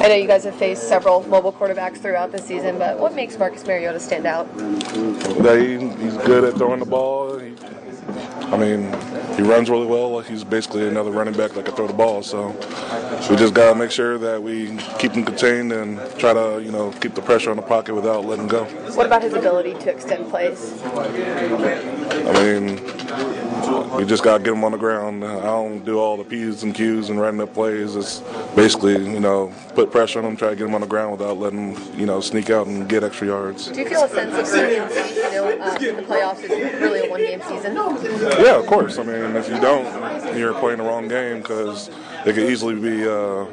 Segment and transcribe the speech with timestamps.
[0.00, 3.38] I know you guys have faced several mobile quarterbacks throughout the season, but what makes
[3.38, 4.46] Marcus Mariota stand out?
[4.56, 7.38] That he, he's good at throwing the ball.
[7.38, 7.54] He,
[8.46, 8.90] I mean,
[9.36, 10.20] he runs really well.
[10.20, 12.22] He's basically another running back that can throw the ball.
[12.22, 12.48] So
[13.28, 16.72] we just got to make sure that we keep him contained and try to, you
[16.72, 18.64] know, keep the pressure on the pocket without letting go.
[18.94, 20.82] What about his ability to extend plays?
[20.82, 22.78] I mean,
[24.00, 25.22] we just got to get them on the ground.
[25.22, 27.96] I don't do all the P's and Q's and running up plays.
[27.96, 28.20] It's
[28.56, 31.38] basically, you know, put pressure on them, try to get them on the ground without
[31.38, 33.68] letting him, you know, sneak out and get extra yards.
[33.68, 35.14] Do you feel a sense of urgency?
[35.14, 37.74] You know, uh, the playoffs is really a one-game season.
[37.74, 38.98] Yeah, of course.
[38.98, 41.90] I mean, if you don't, you're playing the wrong game because
[42.26, 43.46] it could easily be, uh,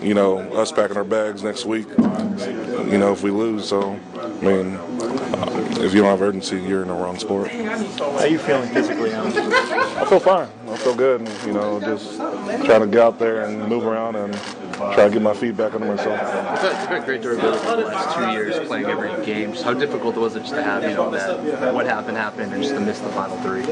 [0.00, 1.86] you know, us packing our bags next week.
[1.98, 3.68] You know, if we lose.
[3.68, 7.50] So, I mean, uh, if you don't have urgency, you're in the wrong sport.
[7.50, 9.14] How are you feeling physically?
[9.14, 10.48] I feel fine.
[10.68, 11.20] I feel good.
[11.20, 14.32] And, you know, just trying to get out there and move around and
[14.78, 16.18] try to get my feet back under myself.
[16.64, 19.52] It's been great durability for the last two years, playing every game.
[19.52, 22.62] Just how difficult was it just to have, you know, that what happened happened and
[22.62, 23.64] just to miss the final three?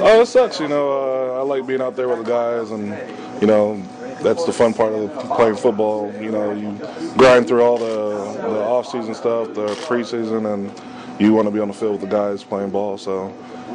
[0.00, 0.58] Oh, it sucks.
[0.60, 2.92] You know, uh, I like being out there with the guys, and
[3.40, 3.80] you know,
[4.22, 6.12] that's the fun part of playing football.
[6.20, 6.78] You know, you
[7.16, 11.60] grind through all the the off season stuff, the preseason, and you want to be
[11.60, 12.98] on the field with the guys playing ball.
[12.98, 13.32] So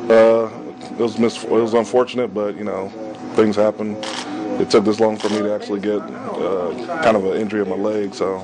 [0.10, 0.50] uh,
[0.92, 2.90] it was mis- it was unfortunate, but you know,
[3.36, 3.98] things happen.
[4.60, 7.70] It took this long for me to actually get uh, kind of an injury in
[7.70, 8.38] my leg, so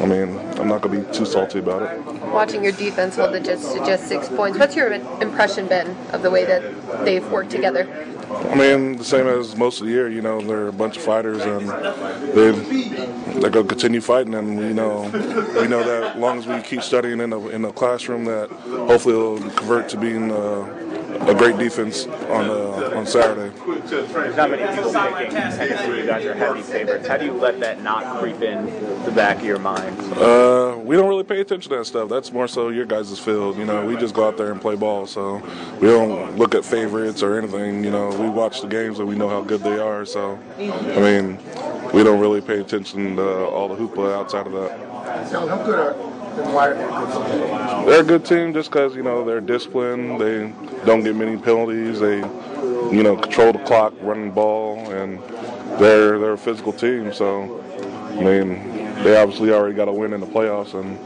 [0.00, 2.04] I mean, I'm not going to be too salty about it.
[2.26, 6.20] Watching your defense hold the Jets to just six points, what's your impression been of
[6.22, 7.86] the way that they've worked together?
[8.30, 10.08] I mean, the same as most of the year.
[10.08, 12.52] You know, they're a bunch of fighters, and they
[13.40, 14.34] they're going to continue fighting.
[14.34, 15.02] And you know,
[15.60, 18.50] we know that as long as we keep studying in the in the classroom, that
[18.50, 20.88] hopefully it'll convert to being uh,
[21.26, 23.54] a great defense on uh, on Saturday.
[23.88, 26.00] There's not many people picking Tennessee.
[26.00, 27.08] You guys are heavy favorites.
[27.08, 28.66] How do you let that not creep in
[29.04, 29.98] the back of your mind?
[30.14, 32.08] Uh, we don't really pay attention to that stuff.
[32.08, 33.56] That's more so your guys' field.
[33.56, 35.06] You know, we just go out there and play ball.
[35.06, 35.36] So
[35.80, 37.84] we don't look at favorites or anything.
[37.84, 40.04] You know, we watch the games and we know how good they are.
[40.04, 41.38] So, I mean,
[41.92, 45.28] we don't really pay attention to all the hoopla outside of that.
[45.30, 47.86] So how good are and why are they a good team?
[47.86, 50.20] They're a good team just because you know they're disciplined.
[50.20, 50.52] They
[50.84, 52.00] don't get many penalties.
[52.00, 55.22] They, you know, control the clock, running the ball, and
[55.80, 57.12] they're they're a physical team.
[57.12, 57.60] So,
[58.10, 60.98] I mean, they obviously already got a win in the playoffs, and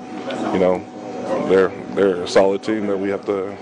[0.53, 3.57] you know, they're they're a solid team that we have to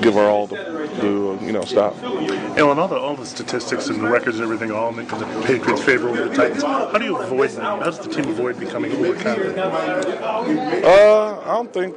[0.00, 0.56] give our all to,
[1.00, 1.96] to you know stop.
[2.02, 5.82] Alan, all the all the statistics and the records and everything all make the Patriots
[5.82, 6.62] favor over the Titans.
[6.62, 7.62] How do you avoid that?
[7.62, 9.58] How does the team avoid becoming overconfident?
[10.84, 11.96] Uh, I don't think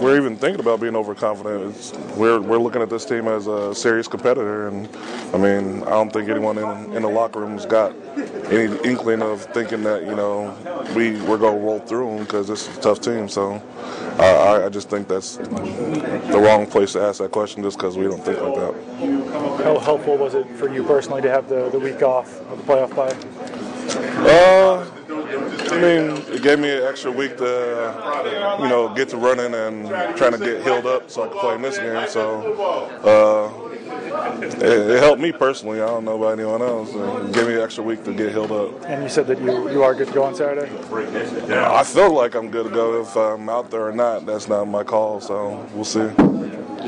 [0.00, 1.76] we're even thinking about being overconfident.
[1.76, 4.88] It's, we're we're looking at this team as a serious competitor, and
[5.34, 7.94] I mean, I don't think anyone in, in the locker room's got
[8.50, 10.56] any inkling of thinking that you know
[10.94, 13.28] we we're gonna roll through them because this is a tough team.
[13.28, 13.62] So
[14.18, 18.04] I, I just think that's the wrong place to ask that question, just because we
[18.04, 19.64] don't think like that.
[19.64, 22.64] How helpful was it for you personally to have the, the week off of the
[22.64, 23.14] playoff bye?
[24.28, 24.84] Uh,
[25.70, 29.88] I mean, it gave me an extra week to, you know, get to running and
[30.16, 32.08] trying to get healed up so I could play in this game.
[32.08, 32.54] So,
[33.04, 33.67] uh,
[34.54, 35.80] it, it helped me personally.
[35.80, 36.90] I don't know about anyone else.
[36.90, 38.84] It gave me an extra week to get healed up.
[38.84, 40.70] And you said that you, you are good to go on Saturday?
[41.48, 43.00] Yeah, I feel like I'm good to go.
[43.00, 45.20] If I'm out there or not, that's not my call.
[45.20, 46.10] So we'll see.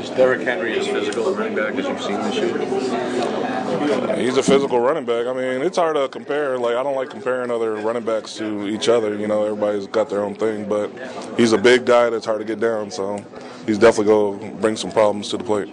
[0.01, 4.15] Is Derrick Henry as physical a running back as you've seen this year?
[4.17, 5.27] He's a physical running back.
[5.27, 6.57] I mean, it's hard to compare.
[6.57, 9.15] Like, I don't like comparing other running backs to each other.
[9.15, 10.91] You know, everybody's got their own thing, but
[11.37, 12.89] he's a big guy that's hard to get down.
[12.89, 13.23] So
[13.67, 15.71] he's definitely going to bring some problems to the plate.